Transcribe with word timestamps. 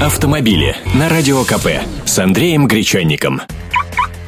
Автомобили 0.00 0.76
на 0.94 1.08
Радио 1.08 1.42
КП 1.44 1.68
с 2.04 2.18
Андреем 2.18 2.68
Гречанником. 2.68 3.40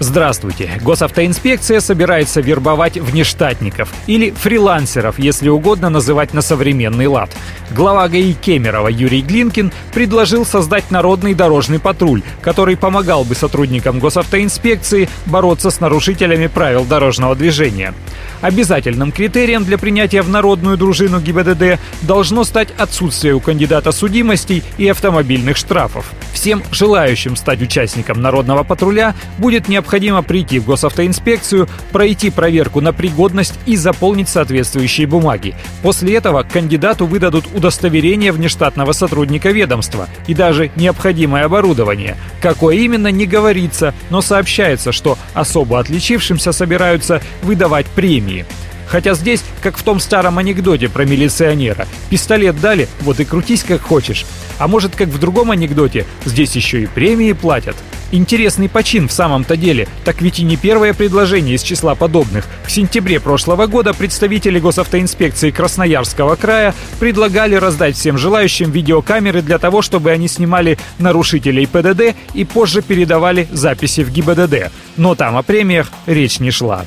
Здравствуйте. 0.00 0.70
Госавтоинспекция 0.82 1.80
собирается 1.80 2.40
вербовать 2.40 2.96
внештатников 2.96 3.92
или 4.06 4.30
фрилансеров, 4.30 5.18
если 5.18 5.50
угодно 5.50 5.90
называть 5.90 6.32
на 6.32 6.40
современный 6.40 7.06
лад. 7.06 7.30
Глава 7.76 8.08
ГАИ 8.08 8.32
Кемерово 8.32 8.88
Юрий 8.88 9.20
Глинкин 9.20 9.70
предложил 9.92 10.46
создать 10.46 10.90
народный 10.90 11.34
дорожный 11.34 11.80
патруль, 11.80 12.22
который 12.40 12.78
помогал 12.78 13.24
бы 13.24 13.34
сотрудникам 13.34 13.98
госавтоинспекции 13.98 15.06
бороться 15.26 15.70
с 15.70 15.80
нарушителями 15.80 16.46
правил 16.46 16.86
дорожного 16.86 17.36
движения. 17.36 17.92
Обязательным 18.40 19.10
критерием 19.10 19.64
для 19.64 19.78
принятия 19.78 20.22
в 20.22 20.28
народную 20.28 20.76
дружину 20.76 21.20
ГИБДД 21.20 21.80
должно 22.02 22.44
стать 22.44 22.68
отсутствие 22.78 23.34
у 23.34 23.40
кандидата 23.40 23.90
судимостей 23.90 24.62
и 24.76 24.86
автомобильных 24.88 25.56
штрафов. 25.56 26.12
Всем 26.32 26.62
желающим 26.70 27.34
стать 27.34 27.60
участником 27.62 28.22
народного 28.22 28.62
патруля 28.62 29.14
будет 29.38 29.68
необходимо 29.68 30.22
прийти 30.22 30.60
в 30.60 30.66
госавтоинспекцию, 30.66 31.68
пройти 31.90 32.30
проверку 32.30 32.80
на 32.80 32.92
пригодность 32.92 33.54
и 33.66 33.76
заполнить 33.76 34.28
соответствующие 34.28 35.08
бумаги. 35.08 35.56
После 35.82 36.14
этого 36.14 36.44
кандидату 36.44 37.06
выдадут 37.06 37.46
удостоверение 37.54 38.30
внештатного 38.30 38.92
сотрудника 38.92 39.50
ведомства 39.50 40.08
и 40.28 40.34
даже 40.34 40.70
необходимое 40.76 41.44
оборудование. 41.44 42.16
Какое 42.40 42.76
именно, 42.76 43.08
не 43.08 43.26
говорится, 43.26 43.94
но 44.10 44.20
сообщается, 44.20 44.92
что 44.92 45.18
особо 45.34 45.80
отличившимся 45.80 46.52
собираются 46.52 47.20
выдавать 47.42 47.86
премии. 47.86 48.46
Хотя 48.86 49.14
здесь, 49.14 49.42
как 49.60 49.76
в 49.76 49.82
том 49.82 50.00
старом 50.00 50.38
анекдоте 50.38 50.88
про 50.88 51.04
милиционера. 51.04 51.86
Пистолет 52.08 52.58
дали, 52.60 52.88
вот 53.00 53.20
и 53.20 53.24
крутись 53.24 53.62
как 53.62 53.82
хочешь. 53.82 54.24
А 54.58 54.66
может, 54.66 54.96
как 54.96 55.08
в 55.08 55.18
другом 55.18 55.50
анекдоте, 55.50 56.06
здесь 56.24 56.56
еще 56.56 56.82
и 56.82 56.86
премии 56.86 57.32
платят. 57.32 57.76
Интересный 58.10 58.68
почин 58.68 59.06
в 59.06 59.12
самом-то 59.12 59.56
деле, 59.56 59.86
так 60.04 60.22
ведь 60.22 60.38
и 60.38 60.42
не 60.42 60.56
первое 60.56 60.94
предложение 60.94 61.56
из 61.56 61.62
числа 61.62 61.94
подобных. 61.94 62.46
В 62.64 62.70
сентябре 62.70 63.20
прошлого 63.20 63.66
года 63.66 63.92
представители 63.92 64.58
госавтоинспекции 64.58 65.50
Красноярского 65.50 66.36
края 66.36 66.74
предлагали 67.00 67.54
раздать 67.54 67.96
всем 67.96 68.16
желающим 68.16 68.70
видеокамеры 68.70 69.42
для 69.42 69.58
того, 69.58 69.82
чтобы 69.82 70.10
они 70.10 70.28
снимали 70.28 70.78
нарушителей 70.98 71.66
ПДД 71.66 72.16
и 72.34 72.44
позже 72.44 72.80
передавали 72.80 73.46
записи 73.52 74.02
в 74.02 74.10
ГИБДД. 74.10 74.72
Но 74.96 75.14
там 75.14 75.36
о 75.36 75.42
премиях 75.42 75.90
речь 76.06 76.40
не 76.40 76.50
шла. 76.50 76.86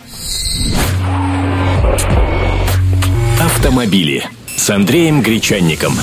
Автомобили 3.39 4.23
с 4.56 4.69
Андреем 4.69 5.22
Гречанником. 5.22 5.94